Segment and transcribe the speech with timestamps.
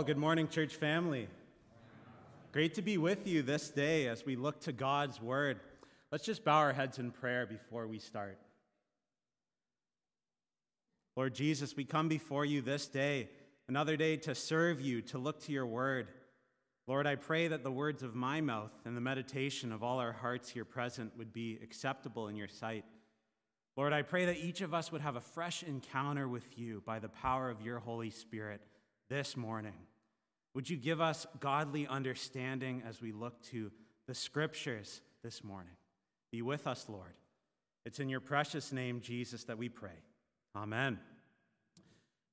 [0.00, 1.28] Well, good morning, church family.
[2.52, 5.60] Great to be with you this day as we look to God's word.
[6.10, 8.38] Let's just bow our heads in prayer before we start.
[11.16, 13.28] Lord Jesus, we come before you this day,
[13.68, 16.08] another day to serve you, to look to your word.
[16.86, 20.12] Lord, I pray that the words of my mouth and the meditation of all our
[20.12, 22.86] hearts here present would be acceptable in your sight.
[23.76, 27.00] Lord, I pray that each of us would have a fresh encounter with you by
[27.00, 28.62] the power of your Holy Spirit
[29.10, 29.74] this morning.
[30.54, 33.70] Would you give us godly understanding as we look to
[34.08, 35.72] the scriptures this morning?
[36.32, 37.14] Be with us, Lord.
[37.86, 40.02] It's in your precious name, Jesus, that we pray.
[40.56, 40.98] Amen.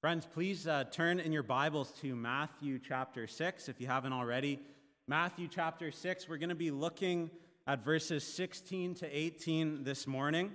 [0.01, 4.59] Friends, please uh, turn in your Bibles to Matthew chapter 6 if you haven't already.
[5.07, 7.29] Matthew chapter 6, we're going to be looking
[7.67, 10.51] at verses 16 to 18 this morning.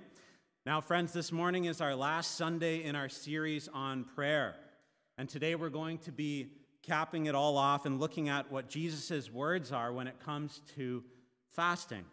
[0.65, 4.55] Now, friends, this morning is our last Sunday in our series on prayer.
[5.17, 6.49] And today we're going to be
[6.83, 11.03] capping it all off and looking at what Jesus' words are when it comes to
[11.49, 12.05] fasting.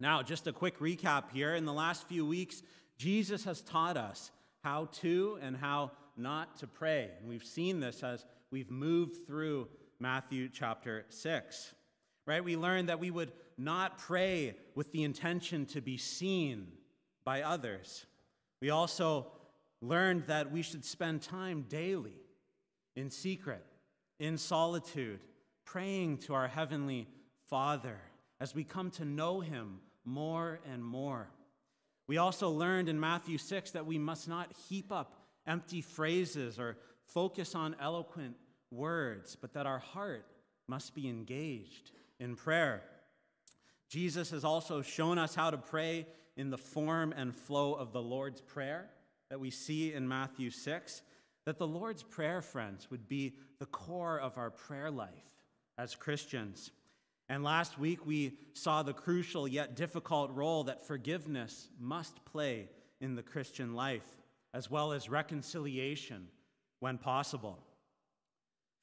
[0.00, 1.54] Now, just a quick recap here.
[1.54, 2.62] In the last few weeks,
[2.96, 4.30] Jesus has taught us
[4.62, 7.10] how to and how not to pray.
[7.18, 11.74] And we've seen this as we've moved through Matthew chapter 6.
[12.26, 12.42] Right?
[12.42, 16.68] We learned that we would not pray with the intention to be seen
[17.24, 18.06] by others.
[18.60, 19.26] We also
[19.80, 22.16] learned that we should spend time daily
[22.94, 23.64] in secret,
[24.22, 25.18] in solitude,
[25.64, 27.08] praying to our Heavenly
[27.50, 27.98] Father
[28.40, 31.28] as we come to know Him more and more.
[32.06, 36.76] We also learned in Matthew 6 that we must not heap up empty phrases or
[37.04, 38.36] focus on eloquent
[38.70, 40.24] words, but that our heart
[40.68, 42.84] must be engaged in prayer.
[43.88, 48.00] Jesus has also shown us how to pray in the form and flow of the
[48.00, 48.88] Lord's Prayer
[49.30, 51.02] that we see in Matthew 6.
[51.44, 55.08] That the Lord's Prayer, friends, would be the core of our prayer life
[55.76, 56.70] as Christians.
[57.28, 62.68] And last week we saw the crucial yet difficult role that forgiveness must play
[63.00, 64.06] in the Christian life
[64.54, 66.28] as well as reconciliation
[66.80, 67.58] when possible.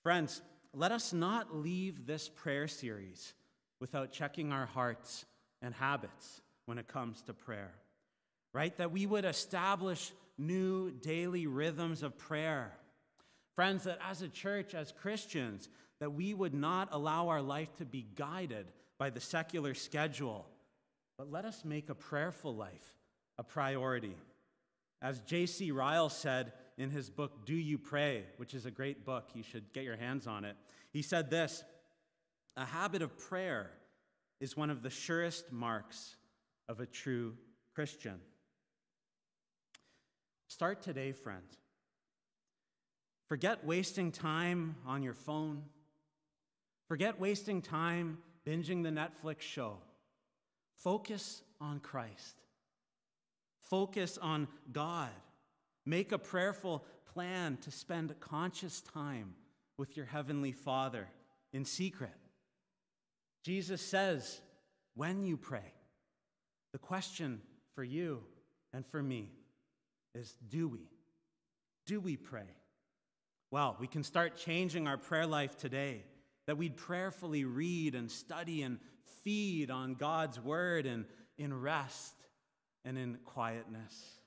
[0.03, 0.42] Friends,
[0.74, 3.34] let us not leave this prayer series
[3.80, 5.25] without checking our hearts
[5.62, 7.74] and habits when it comes to prayer,
[8.53, 8.75] right?
[8.78, 12.72] That we would establish new daily rhythms of prayer.
[13.55, 15.69] Friends, that as a church, as Christians,
[16.00, 18.67] that we would not allow our life to be guided
[18.97, 20.47] by the secular schedule,
[21.17, 22.95] but let us make a prayerful life
[23.38, 24.16] a priority.
[25.01, 25.72] As J.C.
[25.72, 29.71] Ryle said in his book, Do You Pray, which is a great book, you should
[29.71, 30.57] get your hands on it,
[30.91, 31.63] he said this
[32.57, 33.71] A habit of prayer
[34.41, 36.16] is one of the surest marks
[36.67, 37.35] of a true
[37.73, 38.19] Christian.
[40.50, 41.44] Start today, friend.
[43.28, 45.62] Forget wasting time on your phone.
[46.88, 48.18] Forget wasting time
[48.48, 49.78] binging the Netflix show.
[50.74, 52.42] Focus on Christ.
[53.70, 55.12] Focus on God.
[55.86, 56.84] Make a prayerful
[57.14, 59.36] plan to spend conscious time
[59.78, 61.08] with your Heavenly Father
[61.54, 62.10] in secret.
[63.46, 64.42] Jesus says,
[64.96, 65.74] when you pray,
[66.74, 67.40] the question
[67.76, 68.24] for you
[68.74, 69.30] and for me
[70.16, 70.90] is do we?
[71.86, 72.50] Do we pray?
[73.52, 76.03] Well, we can start changing our prayer life today,
[76.46, 78.80] that we'd prayerfully read and study and
[79.24, 81.06] feed on God's word and
[81.38, 82.14] in rest
[82.86, 84.19] and in quietness,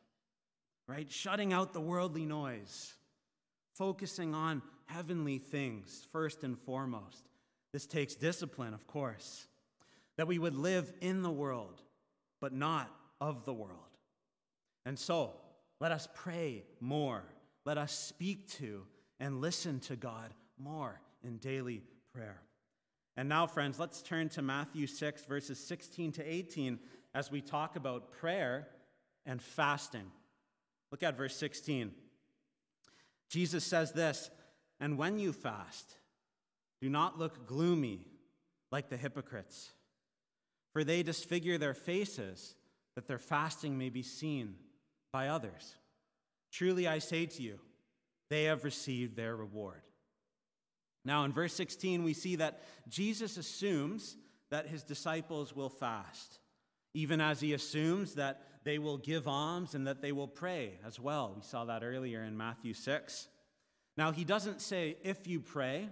[0.89, 1.11] right?
[1.11, 2.95] Shutting out the worldly noise,
[3.75, 7.29] focusing on heavenly things first and foremost.
[7.73, 9.47] This takes discipline, of course,
[10.17, 11.81] that we would live in the world,
[12.41, 12.91] but not
[13.21, 13.79] of the world.
[14.85, 15.35] And so,
[15.83, 17.25] let us pray more.
[17.65, 18.85] Let us speak to
[19.19, 21.83] and listen to God more in daily
[22.15, 22.41] prayer.
[23.17, 26.79] And now, friends, let's turn to Matthew 6, verses 16 to 18
[27.17, 28.69] as we talk about prayer
[29.27, 30.09] and fasting.
[30.93, 31.91] Look at verse 16.
[33.29, 34.31] Jesus says this,
[34.79, 35.97] and when you fast,
[36.81, 38.07] do not look gloomy
[38.71, 39.73] like the hypocrites,
[40.73, 42.55] for they disfigure their faces
[42.95, 44.55] that their fasting may be seen
[45.13, 45.77] by others.
[46.53, 47.59] Truly I say to you,
[48.31, 49.83] they have received their reward.
[51.05, 54.17] Now, in verse 16, we see that Jesus assumes
[54.51, 56.39] that his disciples will fast
[56.95, 61.01] even as he assumes that they will give alms and that they will pray as
[61.01, 61.33] well.
[61.35, 63.29] We saw that earlier in Matthew 6.
[63.97, 65.89] Now, he doesn't say if you pray,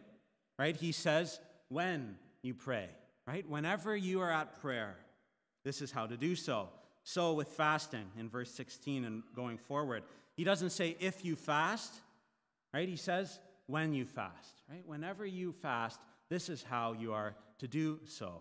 [0.59, 0.77] right?
[0.77, 2.89] He says when you pray,
[3.27, 3.49] right?
[3.49, 4.97] Whenever you are at prayer,
[5.65, 6.69] this is how to do so.
[7.03, 10.03] So, with fasting in verse 16 and going forward,
[10.40, 11.92] he doesn't say if you fast,
[12.72, 12.88] right?
[12.88, 14.82] He says when you fast, right?
[14.87, 16.00] Whenever you fast,
[16.31, 18.40] this is how you are to do so.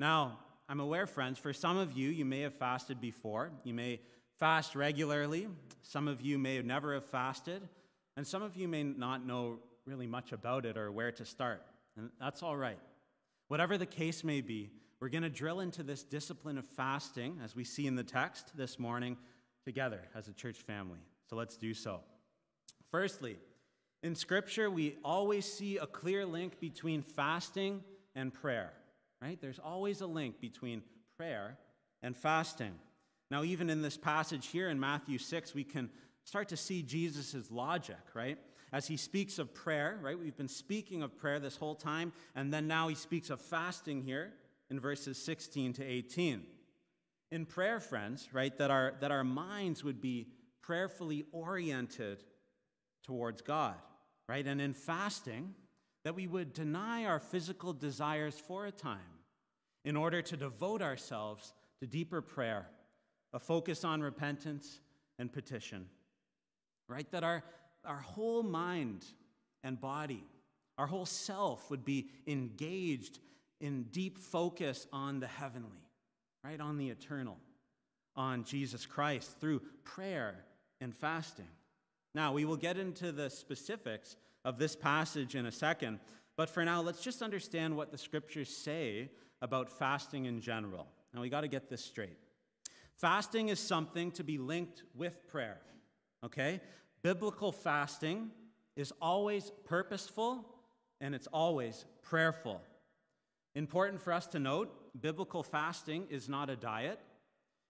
[0.00, 3.52] Now, I'm aware, friends, for some of you, you may have fasted before.
[3.62, 4.00] You may
[4.40, 5.46] fast regularly.
[5.82, 7.68] Some of you may never have fasted.
[8.16, 11.62] And some of you may not know really much about it or where to start.
[11.96, 12.80] And that's all right.
[13.46, 17.54] Whatever the case may be, we're going to drill into this discipline of fasting, as
[17.54, 19.16] we see in the text this morning,
[19.64, 20.98] together as a church family.
[21.32, 22.00] So let's do so.
[22.90, 23.38] Firstly,
[24.02, 27.82] in Scripture, we always see a clear link between fasting
[28.14, 28.70] and prayer,
[29.22, 29.40] right?
[29.40, 30.82] There's always a link between
[31.16, 31.56] prayer
[32.02, 32.74] and fasting.
[33.30, 35.88] Now, even in this passage here in Matthew 6, we can
[36.24, 38.36] start to see Jesus' logic, right?
[38.70, 40.18] As he speaks of prayer, right?
[40.18, 44.02] We've been speaking of prayer this whole time, and then now he speaks of fasting
[44.02, 44.34] here
[44.68, 46.42] in verses 16 to 18.
[47.30, 50.26] In prayer, friends, right, that our, that our minds would be
[50.62, 52.22] prayerfully oriented
[53.04, 53.74] towards God,
[54.28, 54.46] right?
[54.46, 55.54] And in fasting,
[56.04, 58.98] that we would deny our physical desires for a time
[59.84, 62.66] in order to devote ourselves to deeper prayer
[63.32, 64.80] a focus on repentance
[65.18, 65.86] and petition.
[66.88, 67.10] Right?
[67.12, 67.42] That our,
[67.84, 69.04] our whole mind
[69.64, 70.24] and body,
[70.76, 73.18] our whole self would be engaged
[73.60, 75.86] in deep focus on the heavenly,
[76.44, 76.60] right?
[76.60, 77.38] On the eternal,
[78.16, 80.44] on Jesus Christ through prayer
[80.82, 81.48] and fasting.
[82.14, 86.00] Now, we will get into the specifics of this passage in a second,
[86.36, 90.86] but for now, let's just understand what the scriptures say about fasting in general.
[91.14, 92.18] Now, we got to get this straight.
[92.96, 95.60] Fasting is something to be linked with prayer,
[96.24, 96.60] okay?
[97.02, 98.30] Biblical fasting
[98.76, 100.44] is always purposeful
[101.00, 102.60] and it's always prayerful.
[103.54, 107.00] Important for us to note biblical fasting is not a diet.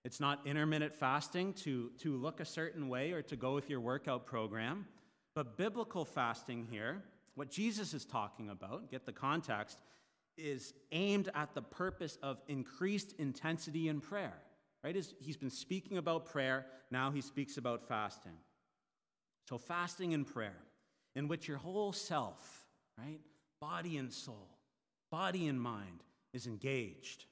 [0.04, 3.80] It's not intermittent fasting to, to look a certain way or to go with your
[3.80, 4.86] workout program.
[5.34, 7.02] But biblical fasting here,
[7.34, 9.78] what Jesus is talking about, get the context,
[10.36, 14.34] is aimed at the purpose of increased intensity in prayer.
[14.82, 14.96] Right?
[15.20, 18.32] He's been speaking about prayer, now he speaks about fasting.
[19.48, 20.56] So, fasting and prayer,
[21.14, 22.66] in which your whole self,
[22.98, 23.20] right,
[23.60, 24.48] body and soul,
[25.10, 26.02] body and mind,
[26.32, 27.26] is engaged.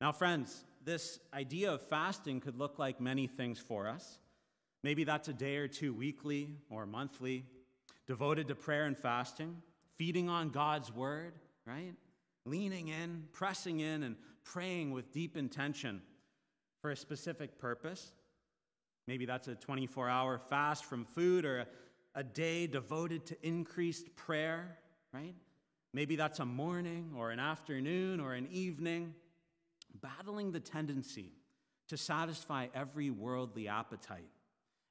[0.00, 4.18] Now, friends, this idea of fasting could look like many things for us.
[4.82, 7.44] Maybe that's a day or two weekly or monthly,
[8.06, 9.60] devoted to prayer and fasting,
[9.96, 11.34] feeding on God's word,
[11.66, 11.94] right?
[12.44, 16.00] Leaning in, pressing in, and praying with deep intention
[16.80, 18.12] for a specific purpose.
[19.06, 21.66] Maybe that's a 24 hour fast from food or a,
[22.14, 24.78] a day devoted to increased prayer,
[25.12, 25.34] right?
[25.92, 29.14] Maybe that's a morning or an afternoon or an evening,
[30.00, 31.32] battling the tendency
[31.88, 34.30] to satisfy every worldly appetite,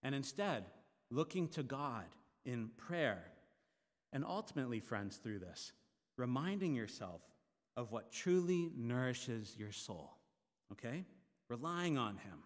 [0.03, 0.65] and instead
[1.11, 2.05] looking to God
[2.45, 3.23] in prayer.
[4.13, 5.73] And ultimately, friends, through this,
[6.17, 7.21] reminding yourself
[7.75, 10.11] of what truly nourishes your soul.
[10.71, 11.05] Okay?
[11.49, 12.43] relying on Him.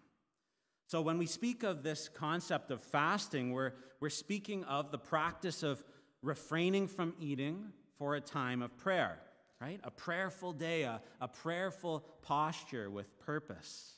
[0.86, 5.62] So, when we speak of this concept of fasting, we're, we're speaking of the practice
[5.62, 5.82] of
[6.22, 9.18] refraining from eating for a time of prayer,
[9.62, 9.78] right?
[9.84, 13.92] A prayerful day, a, a prayerful posture with purpose.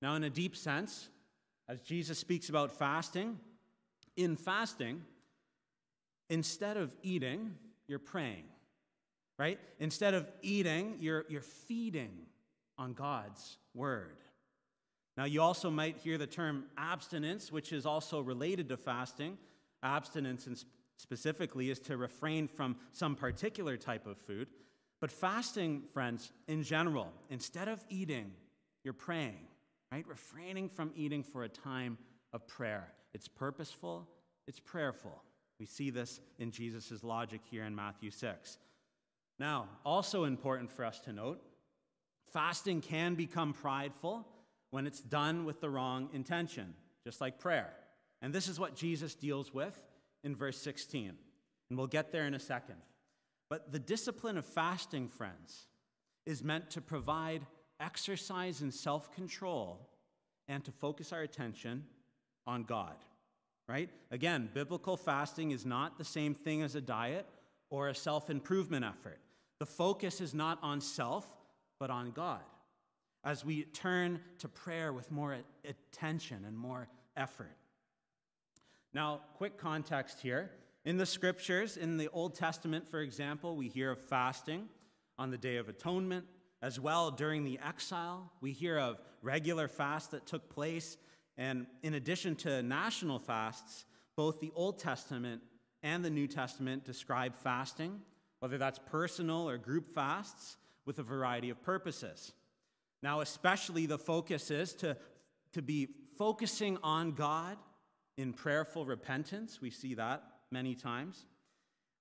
[0.00, 1.10] Now, in a deep sense,
[1.68, 3.38] as Jesus speaks about fasting,
[4.16, 5.02] in fasting,
[6.30, 7.54] instead of eating,
[7.86, 8.44] you're praying,
[9.38, 9.58] right?
[9.78, 12.20] Instead of eating, you're, you're feeding
[12.78, 14.16] on God's word.
[15.18, 19.36] Now, you also might hear the term abstinence, which is also related to fasting.
[19.82, 20.64] Abstinence,
[20.96, 24.48] specifically, is to refrain from some particular type of food.
[25.00, 28.32] But fasting, friends, in general, instead of eating,
[28.84, 29.46] you're praying,
[29.92, 30.06] right?
[30.06, 31.98] Refraining from eating for a time
[32.32, 32.92] of prayer.
[33.14, 34.08] It's purposeful,
[34.46, 35.22] it's prayerful.
[35.60, 38.58] We see this in Jesus' logic here in Matthew 6.
[39.38, 41.40] Now, also important for us to note
[42.32, 44.26] Fasting can become prideful
[44.70, 46.74] when it's done with the wrong intention,
[47.04, 47.72] just like prayer.
[48.20, 49.80] And this is what Jesus deals with
[50.24, 51.14] in verse 16.
[51.70, 52.76] And we'll get there in a second.
[53.48, 55.66] But the discipline of fasting, friends,
[56.26, 57.46] is meant to provide
[57.80, 59.88] exercise in self control
[60.48, 61.84] and to focus our attention
[62.46, 62.96] on God,
[63.68, 63.90] right?
[64.10, 67.26] Again, biblical fasting is not the same thing as a diet
[67.70, 69.20] or a self improvement effort.
[69.58, 71.26] The focus is not on self,
[71.78, 72.40] but on God
[73.24, 77.56] as we turn to prayer with more attention and more effort.
[78.94, 80.50] Now, quick context here.
[80.88, 84.70] In the scriptures, in the Old Testament, for example, we hear of fasting
[85.18, 86.24] on the Day of Atonement.
[86.62, 90.96] As well, during the exile, we hear of regular fasts that took place.
[91.36, 93.84] And in addition to national fasts,
[94.16, 95.42] both the Old Testament
[95.82, 98.00] and the New Testament describe fasting,
[98.40, 102.32] whether that's personal or group fasts, with a variety of purposes.
[103.02, 104.96] Now, especially the focus is to,
[105.52, 107.58] to be focusing on God
[108.16, 109.60] in prayerful repentance.
[109.60, 111.26] We see that many times.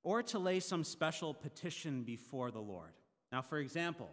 [0.04, 2.94] Or to lay some special petition before the Lord.
[3.32, 4.10] Now, for example,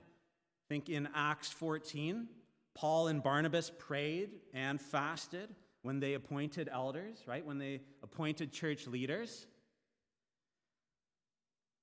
[0.69, 2.27] think in Acts 14,
[2.75, 7.45] Paul and Barnabas prayed and fasted when they appointed elders, right?
[7.45, 9.47] When they appointed church leaders.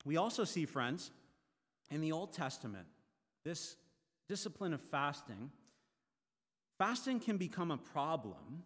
[0.04, 1.12] We also see, friends,
[1.90, 2.88] in the Old Testament,
[3.46, 3.78] this
[4.28, 5.52] discipline of fasting.
[6.78, 8.64] Fasting can become a problem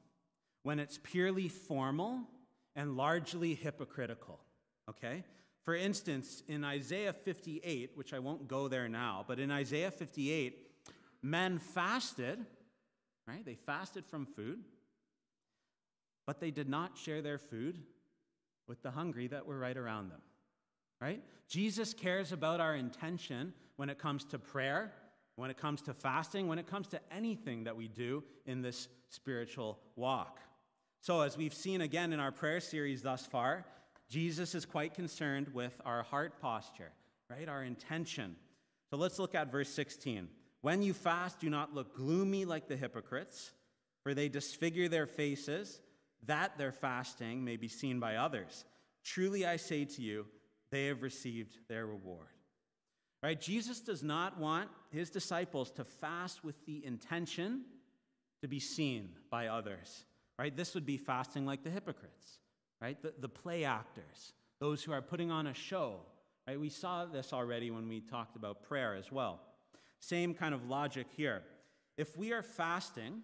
[0.64, 2.22] when it's purely formal
[2.76, 4.40] and largely hypocritical,
[4.90, 5.24] okay?
[5.64, 10.68] For instance, in Isaiah 58, which I won't go there now, but in Isaiah 58,
[11.24, 12.46] men fasted,
[13.28, 13.44] right?
[13.44, 14.60] They fasted from food,
[16.28, 17.80] but they did not share their food
[18.68, 20.22] with the hungry that were right around them,
[21.02, 21.24] right?
[21.48, 24.94] Jesus cares about our intention when it comes to prayer,
[25.36, 28.88] when it comes to fasting, when it comes to anything that we do in this
[29.10, 30.40] spiritual walk.
[31.06, 33.64] So, as we've seen again in our prayer series thus far,
[34.10, 36.92] Jesus is quite concerned with our heart posture,
[37.30, 37.48] right?
[37.48, 38.36] Our intention.
[38.90, 40.28] So, let's look at verse 16.
[40.62, 43.52] When you fast, do not look gloomy like the hypocrites,
[44.02, 45.80] for they disfigure their faces
[46.26, 48.66] that their fasting may be seen by others.
[49.04, 50.26] Truly I say to you,
[50.72, 52.30] they have received their reward.
[53.22, 53.40] Right?
[53.40, 57.66] Jesus does not want his disciples to fast with the intention
[58.42, 60.04] to be seen by others.
[60.38, 60.56] Right?
[60.56, 62.40] This would be fasting like the hypocrites,
[62.82, 63.02] right?
[63.02, 66.00] The, the play actors, those who are putting on a show.
[66.48, 66.60] Right?
[66.60, 69.40] We saw this already when we talked about prayer as well.
[70.00, 71.42] Same kind of logic here.
[71.98, 73.22] If we are fasting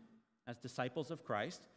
[0.47, 1.67] as disciples of Christ,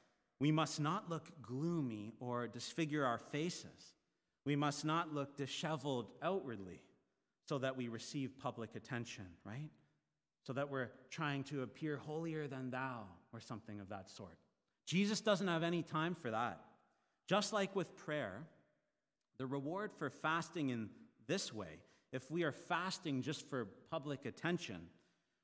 [0.40, 3.94] we must not look gloomy or disfigure our faces.
[4.44, 6.80] We must not look disheveled outwardly
[7.46, 9.70] so that we receive public attention, right?
[10.46, 14.38] So that we're trying to appear holier than thou or something of that sort.
[14.86, 16.60] Jesus doesn't have any time for that.
[17.26, 18.42] Just like with prayer,
[19.38, 20.90] the reward for fasting in
[21.26, 21.80] this way,
[22.12, 24.80] if we are fasting just for public attention,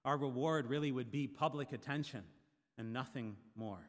[0.05, 2.23] our reward really would be public attention
[2.79, 3.89] and nothing more.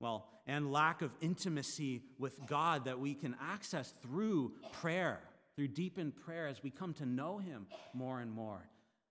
[0.00, 5.20] Well, and lack of intimacy with God that we can access through prayer,
[5.56, 8.68] through deepened prayer as we come to know Him more and more.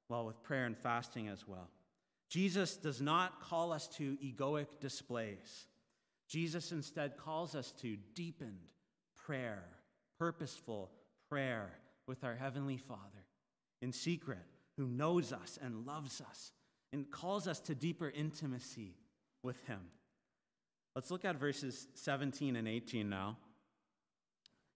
[0.10, 1.70] Well, with prayer and fasting as well.
[2.30, 5.66] Jesus does not call us to egoic displays.
[6.28, 8.60] Jesus instead calls us to deepened
[9.16, 9.64] prayer,
[10.20, 10.92] purposeful
[11.30, 11.72] prayer
[12.06, 13.02] with our Heavenly Father
[13.82, 14.40] in secret,
[14.76, 16.52] who knows us and loves us
[16.92, 18.96] and calls us to deeper intimacy
[19.44, 19.80] with Him.
[20.96, 23.38] Let's look at verses 17 and 18 now.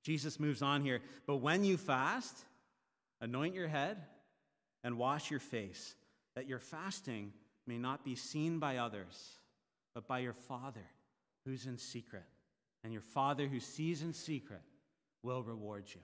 [0.04, 1.02] Jesus moves on here.
[1.26, 2.46] But when you fast,
[3.22, 3.98] anoint your head
[4.84, 5.96] and wash your face,
[6.36, 7.34] that your fasting
[7.68, 9.38] may not be seen by others,
[9.94, 10.86] but by your Father
[11.46, 12.24] who's in secret.
[12.84, 14.62] And your Father who sees in secret
[15.24, 16.02] will reward you.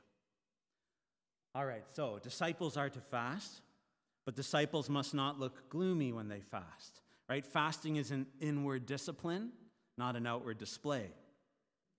[1.56, 3.62] All right, so disciples are to fast,
[4.26, 7.46] but disciples must not look gloomy when they fast, right?
[7.46, 9.52] Fasting is an inward discipline
[9.98, 11.10] not an outward display.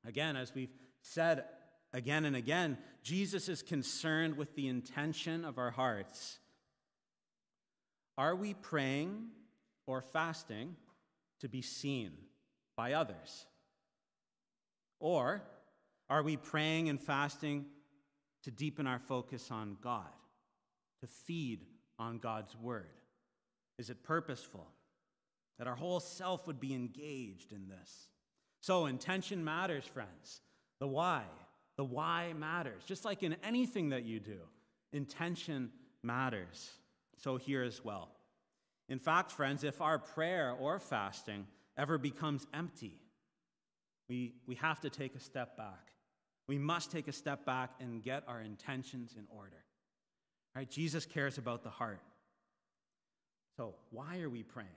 [0.06, 0.72] Again, as we've
[1.02, 1.44] said
[1.92, 6.38] again and again, Jesus is concerned with the intention of our hearts.
[8.16, 9.28] Are we praying
[9.88, 10.76] or fasting
[11.40, 12.12] to be seen
[12.76, 13.46] by others?
[15.00, 15.42] Or
[16.08, 17.66] are we praying and fasting
[18.44, 20.14] to deepen our focus on God,
[21.00, 21.66] to feed
[21.98, 22.86] on God's word?
[23.78, 24.68] Is it purposeful?
[25.58, 28.08] that our whole self would be engaged in this.
[28.60, 30.40] So, intention matters, friends.
[30.80, 31.24] The why.
[31.76, 32.82] The why matters.
[32.84, 34.38] Just like in anything that you do,
[34.92, 35.70] intention
[36.02, 36.70] matters.
[37.16, 38.10] So, here as well.
[38.88, 42.98] In fact, friends, if our prayer or fasting ever becomes empty,
[44.08, 45.92] we, we have to take a step back.
[46.46, 49.64] We must take a step back and get our intentions in order.
[50.56, 50.68] Right?
[50.68, 52.00] Jesus cares about the heart.
[53.56, 54.68] So, why are we praying?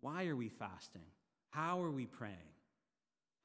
[0.00, 1.02] Why are we fasting?
[1.50, 2.36] How are we praying?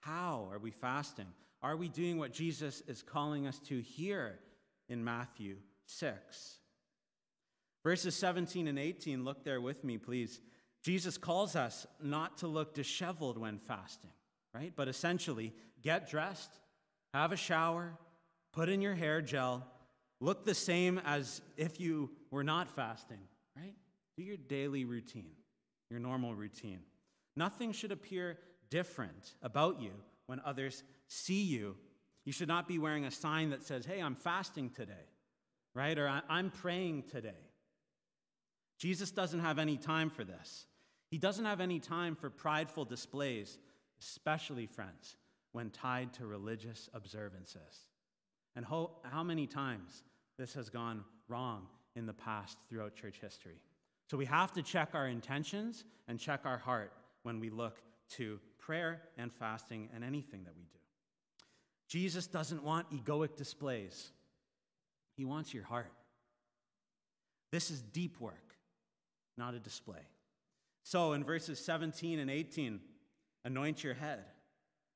[0.01, 1.27] How are we fasting?
[1.61, 4.39] Are we doing what Jesus is calling us to here
[4.89, 6.57] in Matthew 6?
[7.87, 10.41] Verses 17 and 18, look there with me, please.
[10.83, 14.11] Jesus calls us not to look disheveled when fasting,
[14.53, 14.73] right?
[14.75, 16.51] But essentially, get dressed,
[17.13, 17.93] have a shower,
[18.51, 19.65] put in your hair gel,
[20.19, 23.21] look the same as if you were not fasting,
[23.55, 23.75] right?
[24.17, 25.31] Do your daily routine
[25.89, 26.81] your normal routine.
[27.37, 28.37] Nothing should appear
[28.69, 29.91] different about you
[30.25, 31.77] when others see you
[32.25, 35.07] You should not be wearing a sign that says, Hey, I'm fasting today,
[35.73, 35.97] right?
[35.97, 37.46] Or I'm praying today.
[38.77, 40.65] Jesus doesn't have any time for this.
[41.09, 43.57] He doesn't have any time for prideful displays,
[43.99, 45.15] especially, friends,
[45.51, 47.87] when tied to religious observances.
[48.55, 50.03] And how, how many times
[50.37, 53.59] this has gone wrong in the past throughout church history.
[54.09, 56.93] So we have to check our intentions and check our heart
[57.23, 57.81] when we look
[58.11, 60.79] to prayer and fasting and anything that we do.
[61.89, 64.11] Jesus doesn't want egoic displays,
[65.15, 65.91] He wants your heart.
[67.51, 68.46] This is deep work,
[69.37, 70.01] not a display.
[70.83, 72.79] So in verses 17 and 18,
[73.45, 74.23] anoint your head,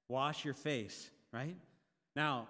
[0.09, 1.55] wash your face, right?
[2.15, 2.47] Now,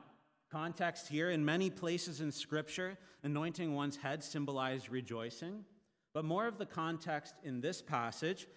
[0.51, 5.65] context here in many places in Scripture, anointing one's head symbolized rejoicing.
[6.13, 8.47] But more of the context in this passage,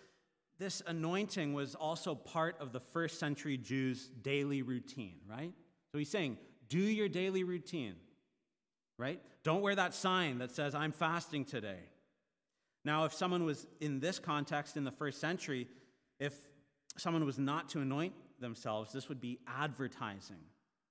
[0.59, 5.53] this anointing was also part of the first century Jews' daily routine, right?
[5.93, 6.39] So he's saying,
[6.69, 7.95] do your daily routine,
[8.99, 9.21] right?
[9.43, 11.79] Don't wear that sign that says, I'm fasting today.
[12.85, 15.69] Now, if someone was in this context in the first century,
[16.19, 16.35] if
[16.97, 20.41] someone was not to anoint themselves, this would be advertising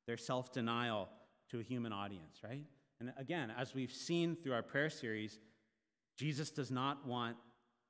[0.07, 1.09] their self denial
[1.51, 2.65] to a human audience, right?
[2.99, 5.39] And again, as we've seen through our prayer series,
[6.17, 7.37] Jesus does not want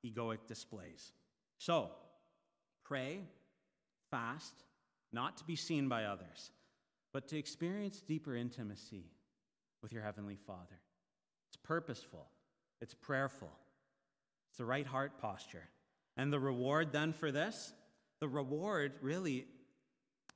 [0.04, 1.12] egoic displays.
[1.58, 1.90] So,
[2.84, 3.20] pray,
[4.10, 4.54] fast,
[5.12, 6.50] not to be seen by others
[7.14, 9.04] but to experience deeper intimacy
[9.80, 10.80] with your Heavenly Father.
[11.48, 12.26] It's purposeful,
[12.82, 13.52] it's prayerful,
[14.54, 15.68] it's the right heart posture.
[16.16, 17.72] And the reward then for this?
[18.20, 19.48] The reward really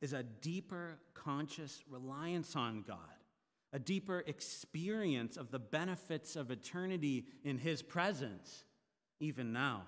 [0.03, 2.99] is a deeper conscious reliance on God,
[3.73, 8.65] a deeper experience of the benefits of eternity in His presence,
[9.21, 9.85] even now.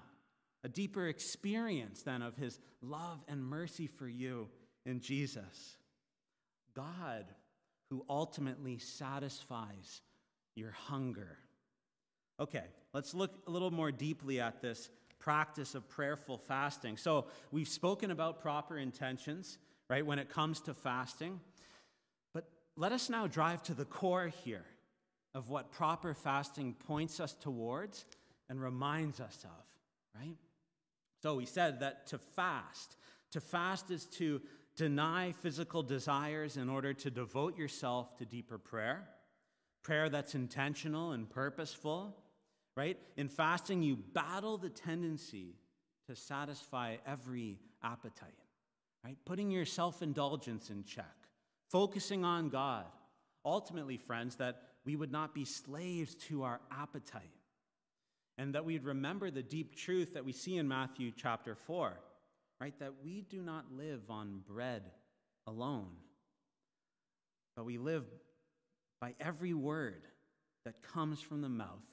[0.62, 4.48] A deeper experience then of His love and mercy for you
[4.86, 5.76] in Jesus.
[6.76, 7.24] God
[7.90, 10.02] who ultimately satisfies
[10.54, 11.36] your hunger.
[12.40, 16.96] Okay, let's look a little more deeply at this practice of prayerful fasting.
[16.96, 19.58] So, we've spoken about proper intentions,
[19.90, 21.38] right, when it comes to fasting.
[22.32, 24.64] But let us now drive to the core here
[25.34, 28.06] of what proper fasting points us towards
[28.48, 30.36] and reminds us of, right?
[31.22, 32.96] So, we said that to fast,
[33.32, 34.40] to fast is to
[34.76, 39.06] deny physical desires in order to devote yourself to deeper prayer,
[39.82, 42.16] prayer that's intentional and purposeful,
[42.80, 42.96] right?
[43.18, 45.56] In fasting, you battle the tendency
[46.08, 48.40] to satisfy every appetite,
[49.04, 49.18] right?
[49.26, 51.28] Putting your self indulgence in check,
[51.70, 52.86] focusing on God.
[53.44, 57.22] Ultimately, friends, that we would not be slaves to our appetite
[58.38, 61.98] and that we'd remember the deep truth that we see in Matthew chapter 4
[62.60, 62.78] right?
[62.78, 64.82] That we do not live on bread
[65.46, 65.88] alone,
[67.56, 68.04] but we live
[69.00, 70.02] by every word
[70.66, 71.86] that comes from the mouth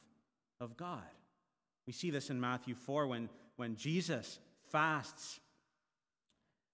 [0.59, 1.03] of God.
[1.85, 4.39] We see this in Matthew 4 when, when Jesus
[4.69, 5.39] fasts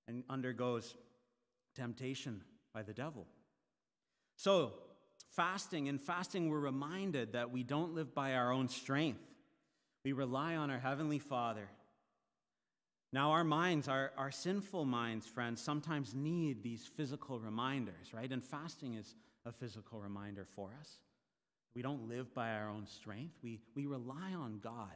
[0.07, 0.95] and undergoes
[1.75, 2.41] temptation
[2.73, 3.25] by the devil.
[4.35, 4.73] So,
[5.31, 9.21] fasting, in fasting, we're reminded that we don't live by our own strength.
[10.03, 11.69] We rely on our Heavenly Father
[13.13, 18.29] now, our minds, our, our sinful minds, friends, sometimes need these physical reminders, right?
[18.29, 19.13] And fasting is
[19.45, 20.97] a physical reminder for us.
[21.75, 24.91] We don't live by our own strength, we, we rely on God.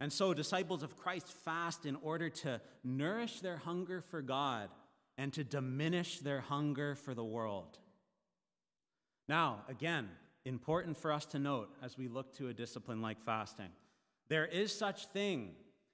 [0.00, 4.68] And so, disciples of Christ fast in order to nourish their hunger for God
[5.16, 7.78] and to diminish their hunger for the world.
[9.28, 10.08] Now, again,
[10.44, 13.70] important for us to note as we look to a discipline like fasting,
[14.28, 15.52] there is such thing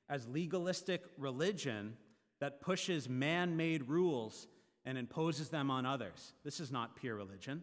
[0.08, 1.96] as legalistic religion
[2.40, 4.48] that pushes man made rules
[4.84, 6.32] and imposes them on others.
[6.42, 7.62] This is not pure religion.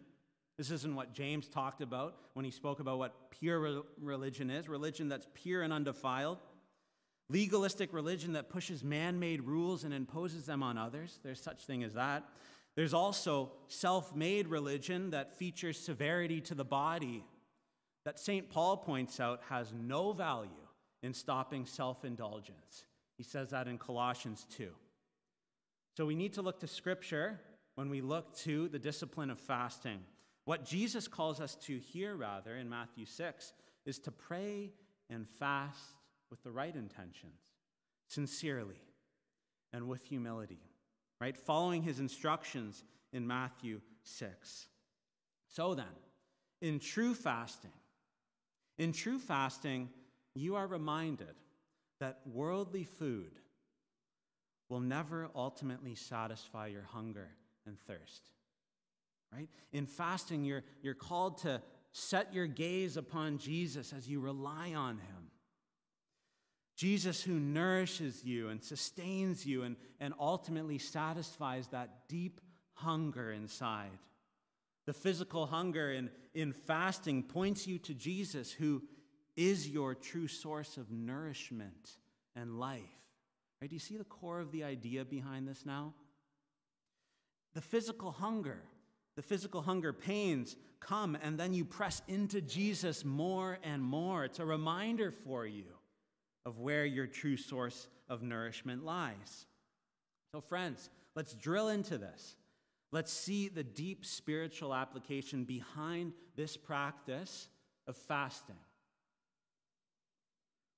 [0.58, 5.08] This isn't what James talked about when he spoke about what pure religion is religion
[5.08, 6.38] that's pure and undefiled.
[7.30, 11.20] Legalistic religion that pushes man made rules and imposes them on others.
[11.22, 12.24] There's such thing as that.
[12.74, 17.24] There's also self made religion that features severity to the body,
[18.04, 18.48] that St.
[18.50, 20.50] Paul points out has no value
[21.02, 22.84] in stopping self indulgence.
[23.16, 24.70] He says that in Colossians 2.
[25.96, 27.40] So we need to look to Scripture
[27.74, 29.98] when we look to the discipline of fasting.
[30.48, 33.52] What Jesus calls us to here, rather, in Matthew 6,
[33.84, 34.72] is to pray
[35.10, 35.98] and fast
[36.30, 37.42] with the right intentions,
[38.06, 38.80] sincerely,
[39.74, 40.62] and with humility,
[41.20, 41.36] right?
[41.36, 42.82] Following his instructions
[43.12, 44.68] in Matthew 6.
[45.48, 45.84] So then,
[46.62, 47.76] in true fasting,
[48.78, 49.90] in true fasting,
[50.34, 51.34] you are reminded
[52.00, 53.32] that worldly food
[54.70, 57.28] will never ultimately satisfy your hunger
[57.66, 58.30] and thirst.
[59.32, 59.48] Right?
[59.72, 61.60] In fasting, you're, you're called to
[61.92, 65.30] set your gaze upon Jesus as you rely on him.
[66.76, 72.40] Jesus, who nourishes you and sustains you and, and ultimately satisfies that deep
[72.74, 73.98] hunger inside.
[74.86, 78.82] The physical hunger in, in fasting points you to Jesus, who
[79.36, 81.96] is your true source of nourishment
[82.36, 82.82] and life.
[83.60, 83.68] Right?
[83.68, 85.94] Do you see the core of the idea behind this now?
[87.54, 88.62] The physical hunger,
[89.18, 94.24] the physical hunger pains come, and then you press into Jesus more and more.
[94.24, 95.64] It's a reminder for you
[96.46, 99.46] of where your true source of nourishment lies.
[100.30, 102.36] So, friends, let's drill into this.
[102.92, 107.48] Let's see the deep spiritual application behind this practice
[107.88, 108.54] of fasting.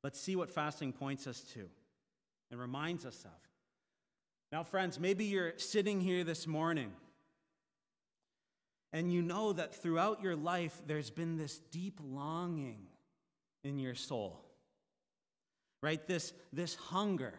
[0.02, 1.68] Let's see what fasting points us to
[2.50, 3.38] and reminds us of.
[4.50, 6.90] Now, friends, maybe you're sitting here this morning
[8.92, 12.86] and you know that throughout your life there's been this deep longing
[13.64, 14.44] in your soul
[15.82, 16.06] right?
[16.06, 17.34] This, this hunger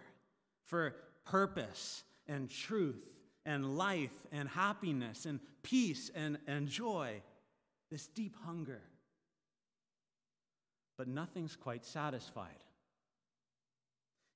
[0.66, 7.22] for purpose and truth and life and happiness and peace and, and joy,
[7.90, 8.82] this deep hunger.
[10.98, 12.48] But nothing's quite satisfied.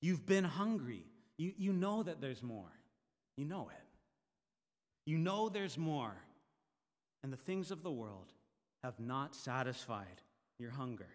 [0.02, 1.06] You've been hungry.
[1.38, 2.72] You, you know that there's more.
[3.38, 3.84] You know it.
[5.06, 6.16] You know there's more.
[7.26, 8.32] And the things of the world
[8.84, 10.22] have not satisfied
[10.60, 11.08] your hunger.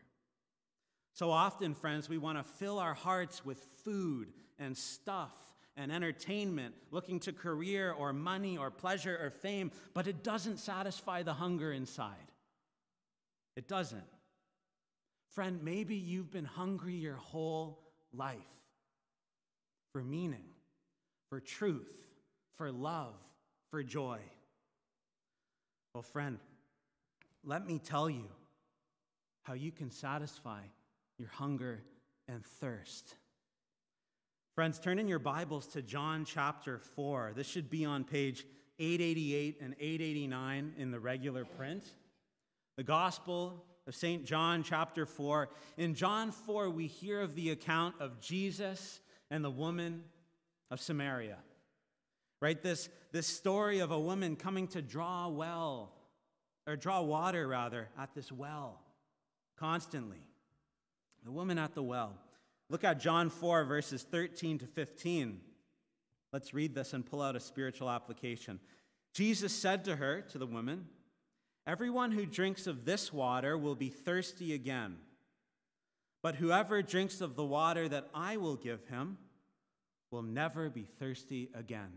[1.12, 5.36] So often, friends, we want to fill our hearts with food and stuff
[5.76, 11.22] and entertainment, looking to career or money or pleasure or fame, but it doesn't satisfy
[11.22, 12.16] the hunger inside.
[13.54, 14.02] It doesn't.
[15.28, 17.78] Friend, maybe you've been hungry your whole
[18.12, 18.34] life
[19.92, 20.48] for meaning,
[21.28, 21.94] for truth,
[22.56, 23.14] for love,
[23.70, 24.18] for joy.
[25.94, 26.38] Well, friend,
[27.44, 28.29] let me tell you
[29.42, 30.61] how you can satisfy
[31.18, 31.83] your hunger
[32.29, 33.16] and thirst.
[34.55, 37.33] Friends, turn in your Bibles to John chapter 4.
[37.35, 38.44] This should be on page
[38.79, 41.83] 888 and 889 in the regular print.
[42.76, 44.24] The Gospel of St.
[44.24, 45.48] John, chapter 4.
[45.76, 50.05] In John 4, we hear of the account of Jesus and the woman
[50.70, 51.38] of Samaria.
[52.40, 52.61] Right?
[52.62, 55.92] This, this story of a woman coming to draw well,
[56.66, 58.81] or draw water rather, at this well
[59.61, 60.22] constantly.
[61.24, 62.14] The woman at the well.
[62.70, 65.40] Look at John 4, verses 13 to 15.
[66.33, 68.59] Let's read this and pull out a spiritual application.
[69.12, 70.87] Jesus said to her, to the woman,
[71.66, 74.96] Everyone who drinks of this water will be thirsty again.
[76.22, 79.18] But whoever drinks of the water that I will give him
[80.11, 81.92] will never be thirsty again.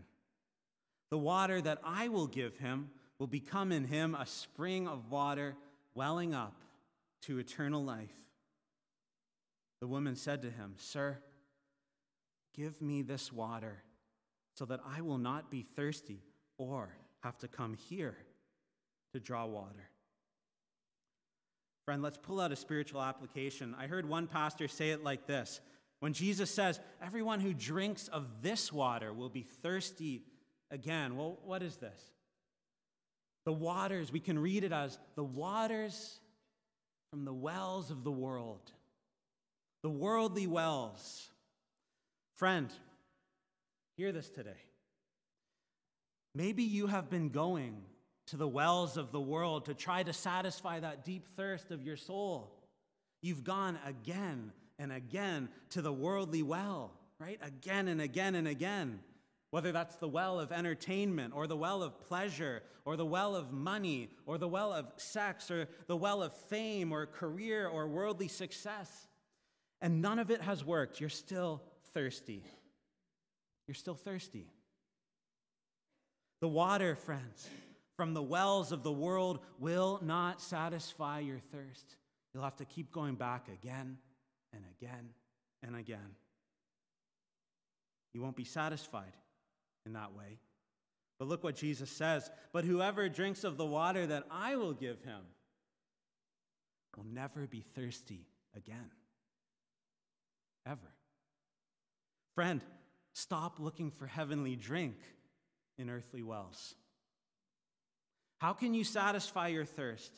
[1.10, 5.56] The water that I will give him will become in him a spring of water
[5.94, 6.62] welling up
[7.22, 8.14] to eternal life.
[9.80, 11.18] The woman said to him, Sir,
[12.54, 13.82] give me this water
[14.54, 16.22] so that I will not be thirsty
[16.58, 18.16] or have to come here
[19.12, 19.90] to draw water.
[21.84, 23.74] Friend, let's pull out a spiritual application.
[23.78, 25.60] I heard one pastor say it like this
[26.00, 30.22] When Jesus says, Everyone who drinks of this water will be thirsty
[30.70, 31.16] again.
[31.16, 32.00] Well, what is this?
[33.44, 36.18] The waters, we can read it as the waters
[37.10, 38.72] from the wells of the world
[39.84, 41.28] the worldly wells.
[42.36, 42.70] Friend,
[43.98, 44.56] hear this today.
[46.34, 47.76] Maybe you have been going
[48.28, 51.98] to the wells of the world to try to satisfy that deep thirst of your
[51.98, 52.50] soul.
[53.20, 57.38] You've gone again and again to the worldly well, right?
[57.42, 59.00] Again and again and again.
[59.54, 63.52] Whether that's the well of entertainment or the well of pleasure or the well of
[63.52, 68.26] money or the well of sex or the well of fame or career or worldly
[68.26, 69.06] success
[69.80, 71.62] and none of it has worked, you're still
[71.92, 72.42] thirsty.
[73.68, 74.48] You're still thirsty.
[76.40, 77.48] The water, friends,
[77.96, 81.94] from the wells of the world will not satisfy your thirst.
[82.32, 83.98] You'll have to keep going back again
[84.52, 85.10] and again
[85.62, 86.16] and again.
[88.14, 89.12] You won't be satisfied
[89.86, 90.38] in that way.
[91.18, 92.30] But look what Jesus says.
[92.52, 95.20] But whoever drinks of the water that I will give him
[96.96, 98.90] will never be thirsty again
[100.66, 100.92] ever.
[102.34, 102.60] Friend,
[103.12, 104.96] stop looking for heavenly drink
[105.78, 106.74] in earthly wells.
[108.38, 110.12] How can you satisfy your thirst?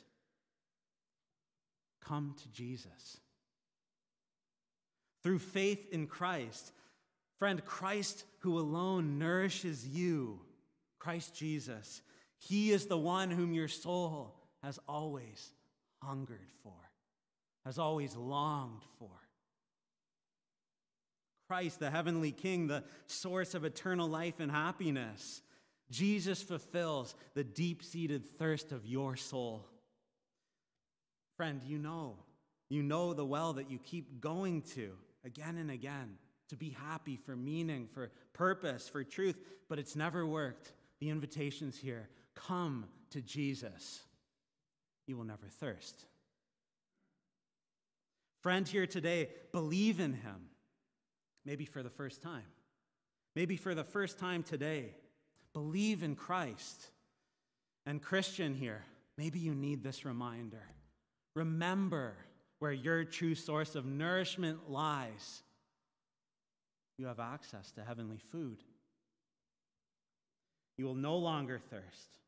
[2.05, 3.19] Come to Jesus.
[5.23, 6.73] Through faith in Christ,
[7.39, 10.41] friend, Christ who alone nourishes you,
[10.99, 12.03] Christ Jesus,
[12.39, 15.53] He is the one whom your soul has always
[16.03, 16.73] hungered for,
[17.65, 19.11] has always longed for.
[21.49, 25.43] Christ, the heavenly King, the source of eternal life and happiness.
[25.91, 29.65] Jesus fulfills the deep seated thirst of your soul.
[31.37, 32.17] Friend, you know,
[32.69, 34.91] you know the well that you keep going to
[35.25, 36.17] again and again
[36.49, 40.73] to be happy, for meaning, for purpose, for truth, but it's never worked.
[41.01, 44.01] The invitation's here come to Jesus.
[45.07, 46.05] You will never thirst.
[48.43, 50.49] Friend, here today, believe in him,
[51.45, 52.45] maybe for the first time.
[53.35, 54.95] Maybe for the first time today,
[55.53, 56.91] believe in Christ.
[57.85, 58.85] And, Christian, here,
[59.19, 60.63] maybe you need this reminder.
[61.35, 62.17] Remember
[62.61, 65.43] where your true source of nourishment lies
[66.99, 68.63] you have access to heavenly food.
[70.79, 72.19] You will no longer thirst.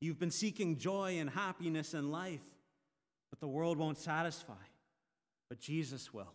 [0.00, 2.44] You've been seeking joy and happiness in life,
[3.30, 4.52] but the world won't satisfy,
[5.48, 6.32] but Jesus will.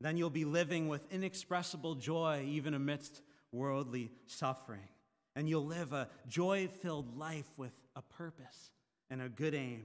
[0.00, 4.88] Then you'll be living with inexpressible joy even amidst worldly suffering.
[5.34, 8.70] And you'll live a joy filled life with a purpose
[9.10, 9.82] and a good aim,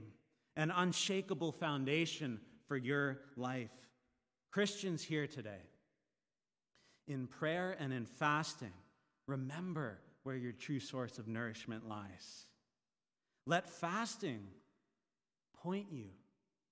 [0.56, 3.70] an unshakable foundation for your life.
[4.50, 5.62] Christians here today,
[7.08, 8.72] in prayer and in fasting,
[9.26, 12.46] remember where your true source of nourishment lies.
[13.46, 14.46] Let fasting
[15.62, 16.06] point you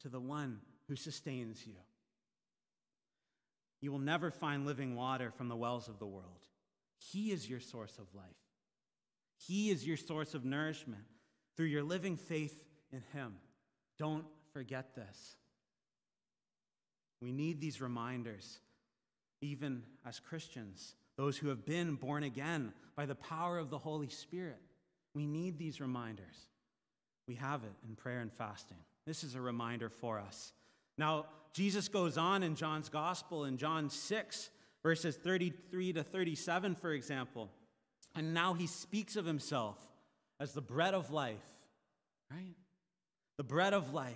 [0.01, 1.75] to the one who sustains you.
[3.81, 6.45] You will never find living water from the wells of the world.
[6.99, 8.25] He is your source of life.
[9.39, 11.05] He is your source of nourishment
[11.57, 13.37] through your living faith in Him.
[13.99, 15.37] Don't forget this.
[17.21, 18.59] We need these reminders
[19.47, 24.09] even as Christians, those who have been born again by the power of the Holy
[24.09, 24.61] Spirit.
[25.15, 26.49] We need these reminders.
[27.27, 28.77] We have it in prayer and fasting.
[29.07, 30.53] This is a reminder for us.
[30.99, 34.51] Now, Jesus goes on in John's Gospel in John 6,
[34.83, 37.51] verses 33 to 37, for example.
[38.15, 39.77] And now he speaks of himself
[40.41, 41.45] as the bread of life,
[42.31, 42.57] right?
[43.39, 44.15] The bread of life.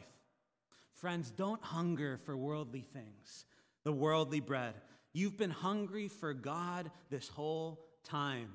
[0.92, 3.46] Friends, don't hunger for worldly things,
[3.84, 4.74] the worldly bread.
[5.12, 8.50] You've been hungry for God this whole time.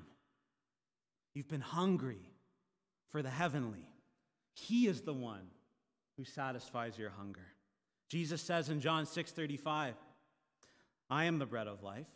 [1.34, 2.32] You've been hungry
[3.10, 3.86] for the heavenly.
[4.54, 5.48] He is the one
[6.16, 7.46] who satisfies your hunger.
[8.08, 9.94] Jesus says in John 6:35,
[11.10, 12.06] I am the bread of life.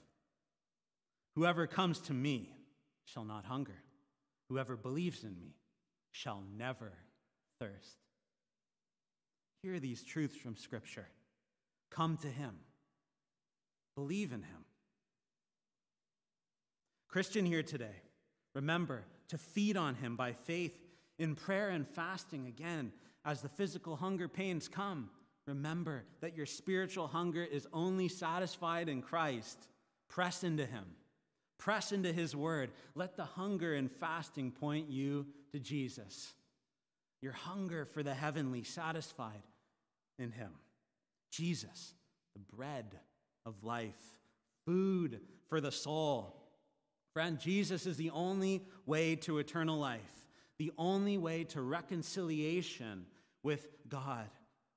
[1.34, 2.56] Whoever comes to me
[3.04, 3.82] shall not hunger.
[4.48, 5.54] Whoever believes in me
[6.12, 6.92] shall never
[7.58, 7.98] thirst.
[9.62, 11.08] Hear these truths from Scripture.
[11.90, 12.58] Come to him.
[13.94, 14.64] Believe in him.
[17.08, 18.02] Christian here today,
[18.54, 20.80] remember to feed on him by faith
[21.18, 22.92] in prayer and fasting again
[23.24, 25.10] as the physical hunger pains come.
[25.46, 29.68] Remember that your spiritual hunger is only satisfied in Christ.
[30.08, 30.84] Press into him.
[31.58, 32.70] Press into his word.
[32.94, 36.32] Let the hunger and fasting point you to Jesus.
[37.20, 39.42] Your hunger for the heavenly satisfied
[40.18, 40.52] in him.
[41.30, 41.94] Jesus,
[42.34, 42.98] the bread
[43.46, 44.00] of life,
[44.66, 46.36] food for the soul.
[47.12, 53.06] Friend, Jesus is the only way to eternal life, the only way to reconciliation
[53.42, 54.28] with God.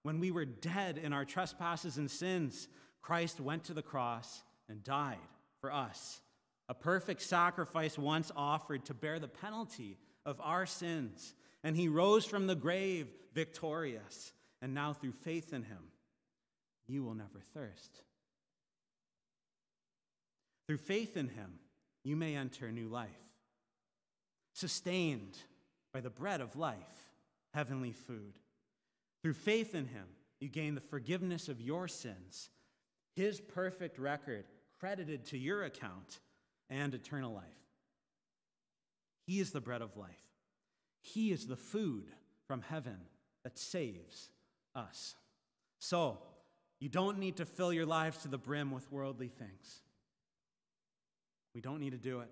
[0.03, 2.67] When we were dead in our trespasses and sins,
[3.01, 5.17] Christ went to the cross and died
[5.61, 6.21] for us.
[6.69, 11.35] A perfect sacrifice once offered to bear the penalty of our sins.
[11.63, 14.33] And he rose from the grave victorious.
[14.61, 15.91] And now, through faith in him,
[16.87, 18.03] you will never thirst.
[20.67, 21.59] Through faith in him,
[22.03, 23.09] you may enter new life,
[24.53, 25.37] sustained
[25.93, 26.77] by the bread of life,
[27.53, 28.33] heavenly food.
[29.21, 30.05] Through faith in him,
[30.39, 32.49] you gain the forgiveness of your sins,
[33.15, 34.45] his perfect record
[34.83, 36.19] credited to your account,
[36.69, 37.43] and eternal life.
[39.25, 40.09] He is the bread of life.
[40.99, 42.11] He is the food
[42.47, 42.97] from heaven
[43.45, 44.29] that saves
[44.75, 45.15] us.
[45.79, 46.17] So,
[46.81, 49.83] you don't need to fill your lives to the brim with worldly things.
[51.53, 52.29] We don't need to do it.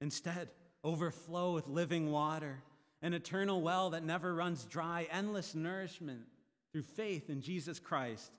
[0.00, 0.48] Instead,
[0.84, 2.62] overflow with living water,
[3.02, 6.22] an eternal well that never runs dry, endless nourishment
[6.72, 8.30] through faith in Jesus Christ.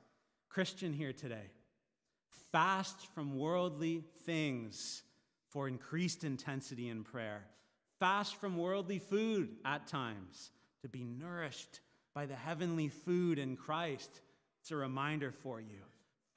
[0.50, 1.52] Christian here today,
[2.52, 5.04] fast from worldly things
[5.50, 7.46] for increased intensity in prayer.
[8.00, 11.80] Fast from worldly food at times to be nourished
[12.14, 14.22] by the heavenly food in Christ.
[14.62, 15.82] It's a reminder for you.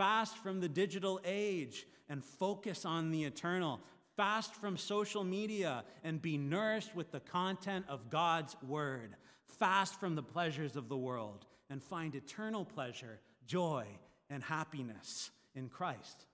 [0.00, 3.80] Fast from the digital age and focus on the eternal.
[4.16, 9.14] Fast from social media and be nourished with the content of God's word.
[9.44, 13.84] Fast from the pleasures of the world and find eternal pleasure, joy,
[14.30, 16.24] and happiness in Christ.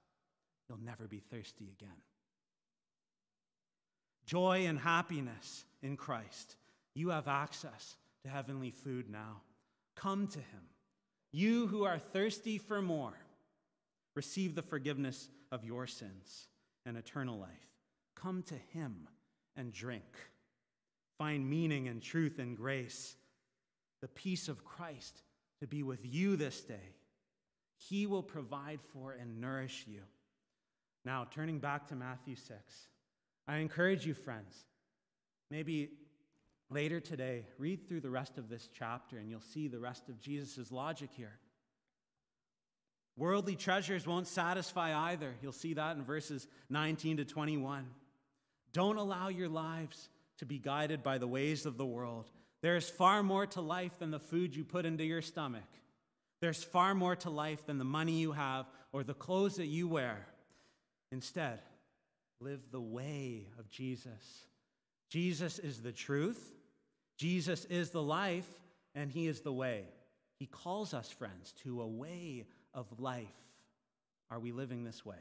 [0.69, 1.99] You'll never be thirsty again.
[4.27, 6.55] Joy and happiness in Christ.
[6.95, 9.41] You have access to heavenly food now.
[9.97, 10.69] Come to Him.
[11.33, 13.19] You who are thirsty for more,
[14.17, 16.49] receive the forgiveness of your sins
[16.85, 17.49] and eternal life.
[18.17, 19.07] Come to Him
[19.57, 20.03] and drink.
[21.19, 23.15] Find meaning and truth and grace,
[24.01, 25.23] the peace of Christ
[25.61, 26.95] to be with you this day.
[27.77, 30.01] He will provide for and nourish you.
[31.05, 32.59] Now, turning back to Matthew 6,
[33.47, 34.65] I encourage you, friends,
[35.51, 35.91] maybe
[36.69, 40.21] later today, read through the rest of this chapter and you'll see the rest of
[40.21, 41.39] Jesus' logic here.
[43.17, 45.35] Worldly treasures won't satisfy either.
[45.41, 47.87] You'll see that in verses 19 to 21.
[48.73, 52.31] Don't allow your lives to be guided by the ways of the world.
[52.61, 55.63] There is far more to life than the food you put into your stomach.
[56.41, 59.89] There's far more to life than the money you have or the clothes that you
[59.89, 60.27] wear.
[61.11, 61.61] Instead,
[62.41, 64.45] live the way of Jesus.
[65.09, 66.53] Jesus is the truth,
[67.17, 68.49] Jesus is the life,
[68.95, 69.85] and He is the way.
[70.39, 72.45] He calls us, friends, to a way
[72.77, 73.27] of life.
[74.31, 75.17] Are we living this way?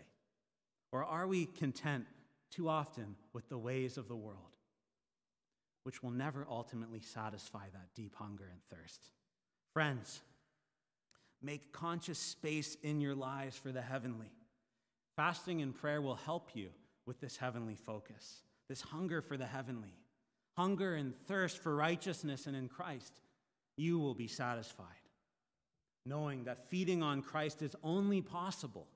[0.92, 2.06] Or are we content
[2.52, 4.56] too often with the ways of the world,
[5.84, 9.10] which will never ultimately satisfy that deep hunger and thirst?
[9.74, 10.22] Friends,
[11.42, 14.32] make conscious space in your lives for the heavenly.
[15.16, 16.70] Fasting and prayer will help you
[17.06, 19.96] with this heavenly focus, this hunger for the heavenly,
[20.58, 23.20] hunger and thirst for righteousness and in Christ.
[23.78, 24.88] You will be satisfied,
[26.06, 28.88] knowing that feeding on Christ is only possible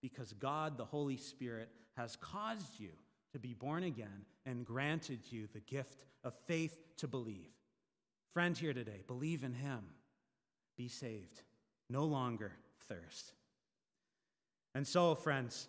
[0.00, 2.90] because God, the Holy Spirit, has caused you
[3.32, 7.50] to be born again and granted you the gift of faith to believe.
[8.32, 9.80] Friend here today, believe in Him,
[10.76, 11.42] be saved,
[11.90, 12.52] no longer
[12.88, 13.32] thirst.
[14.74, 15.68] And so, friends,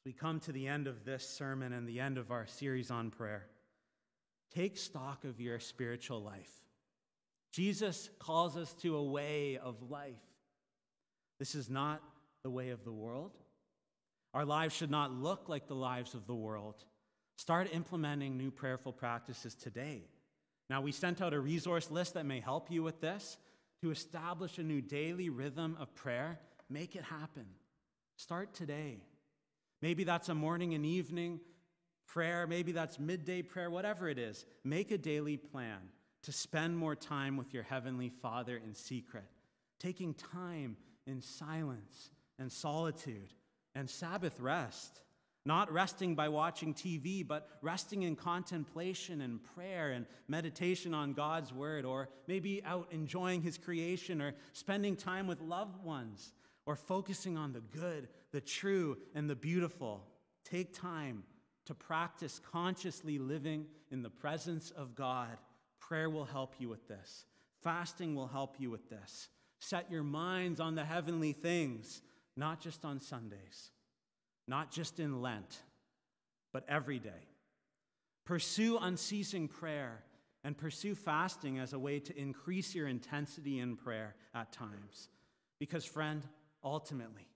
[0.00, 2.90] as we come to the end of this sermon and the end of our series
[2.90, 3.46] on prayer,
[4.54, 6.65] take stock of your spiritual life.
[7.56, 10.12] Jesus calls us to a way of life.
[11.38, 12.02] This is not
[12.42, 13.32] the way of the world.
[14.34, 16.84] Our lives should not look like the lives of the world.
[17.38, 20.02] Start implementing new prayerful practices today.
[20.68, 23.38] Now, we sent out a resource list that may help you with this
[23.80, 26.38] to establish a new daily rhythm of prayer.
[26.68, 27.46] Make it happen.
[28.16, 28.98] Start today.
[29.80, 31.40] Maybe that's a morning and evening
[32.06, 34.44] prayer, maybe that's midday prayer, whatever it is.
[34.62, 35.78] Make a daily plan
[36.26, 39.22] to spend more time with your Heavenly Father in secret,
[39.78, 42.10] taking time in silence
[42.40, 43.32] and solitude
[43.76, 45.02] and Sabbath rest.
[45.44, 51.52] Not resting by watching TV, but resting in contemplation and prayer and meditation on God's
[51.52, 56.32] word, or maybe out enjoying His creation, or spending time with loved ones,
[56.66, 60.04] or focusing on the good, the true, and the beautiful.
[60.42, 61.22] Take time
[61.66, 65.38] to practice consciously living in the presence of God.
[65.88, 67.24] Prayer will help you with this,
[67.62, 69.28] fasting will help you with this.
[69.58, 72.02] Set your minds on the heavenly things
[72.36, 73.70] not just on Sundays,
[74.46, 75.62] not just in Lent,
[76.52, 77.10] but every day.
[78.24, 80.02] Pursue unceasing prayer
[80.44, 85.08] and pursue fasting as a way to increase your intensity in prayer at times.
[85.58, 86.22] Because, friend,
[86.62, 87.26] ultimately,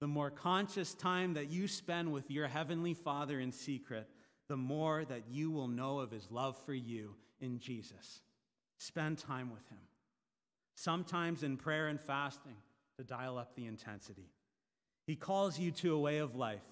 [0.00, 4.08] the more conscious time that you spend with your Heavenly Father in secret,
[4.48, 8.20] the more that you will know of His love for you in Jesus.
[8.78, 9.78] Spend time with Him,
[10.74, 12.56] sometimes in prayer and fasting
[12.96, 14.30] to dial up the intensity.
[15.06, 16.62] He calls you to a way of life.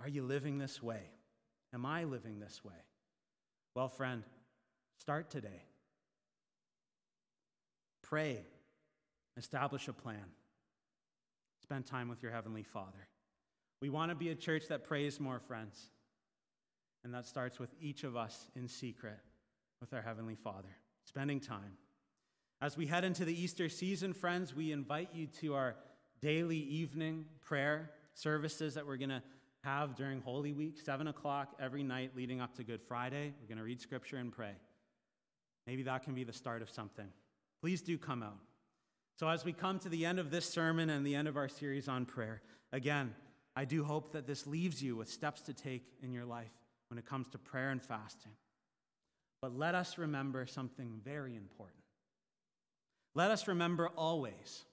[0.00, 1.02] Are you living this way?
[1.74, 2.72] Am I living this way?
[3.74, 4.22] Well, friend,
[4.98, 5.64] start today.
[8.02, 8.44] Pray,
[9.36, 10.24] establish a plan,
[11.62, 13.06] spend time with your Heavenly Father.
[13.80, 15.90] We want to be a church that prays more, friends.
[17.04, 19.20] And that starts with each of us in secret
[19.80, 21.72] with our Heavenly Father, spending time.
[22.60, 25.76] As we head into the Easter season, friends, we invite you to our
[26.20, 29.22] daily evening prayer services that we're going to
[29.64, 33.32] have during Holy Week, 7 o'clock every night leading up to Good Friday.
[33.40, 34.52] We're going to read scripture and pray.
[35.66, 37.08] Maybe that can be the start of something.
[37.62, 38.38] Please do come out.
[39.18, 41.48] So, as we come to the end of this sermon and the end of our
[41.48, 43.14] series on prayer, again,
[43.56, 46.52] I do hope that this leaves you with steps to take in your life
[46.88, 48.32] when it comes to prayer and fasting.
[49.42, 51.82] But let us remember something very important.
[53.14, 54.64] Let us remember always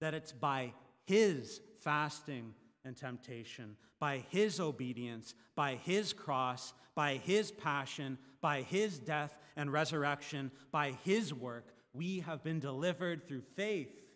[0.00, 0.72] that it's by
[1.04, 2.54] His fasting
[2.84, 9.72] and temptation, by his obedience, by his cross, by his passion, by his death and
[9.72, 14.14] resurrection, by his work, we have been delivered through faith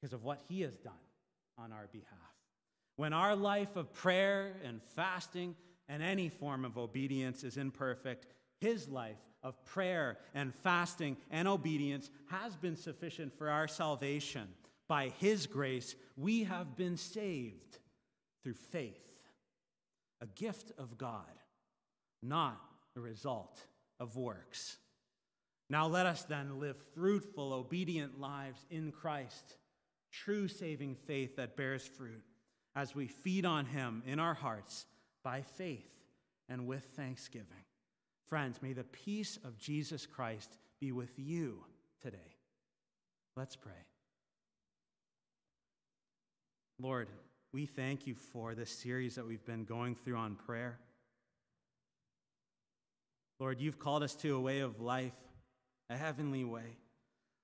[0.00, 0.92] because of what he has done
[1.56, 2.10] on our behalf.
[2.96, 5.54] When our life of prayer and fasting
[5.88, 8.26] and any form of obedience is imperfect,
[8.60, 14.48] his life of prayer and fasting and obedience has been sufficient for our salvation.
[14.88, 17.78] By his grace, we have been saved
[18.42, 19.26] through faith,
[20.20, 21.24] a gift of God,
[22.22, 22.60] not
[22.94, 23.60] the result
[24.00, 24.78] of works.
[25.68, 29.56] Now let us then live fruitful, obedient lives in Christ,
[30.12, 32.22] true saving faith that bears fruit,
[32.74, 34.86] as we feed on him in our hearts
[35.24, 35.92] by faith
[36.48, 37.65] and with thanksgiving.
[38.26, 41.64] Friends, may the peace of Jesus Christ be with you
[42.02, 42.34] today.
[43.36, 43.72] Let's pray.
[46.80, 47.08] Lord,
[47.52, 50.78] we thank you for this series that we've been going through on prayer.
[53.38, 55.16] Lord, you've called us to a way of life,
[55.88, 56.76] a heavenly way.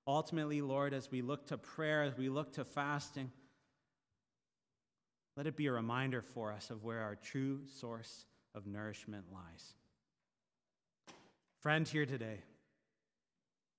[0.05, 3.31] Ultimately, Lord, as we look to prayer, as we look to fasting,
[5.37, 9.73] let it be a reminder for us of where our true source of nourishment lies.
[11.63, 12.39] Friend, here today,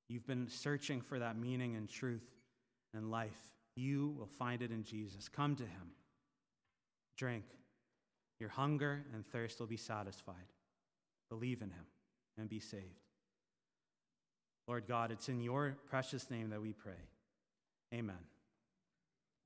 [0.08, 2.24] you've been searching for that meaning and truth
[2.94, 3.52] and life.
[3.76, 5.28] You will find it in Jesus.
[5.28, 5.92] Come to him.
[7.18, 7.44] Drink.
[8.40, 10.34] Your hunger and thirst will be satisfied.
[11.28, 11.84] Believe in him
[12.38, 13.04] and be saved.
[14.66, 16.92] Lord God, it's in your precious name that we pray.
[17.92, 18.16] Amen.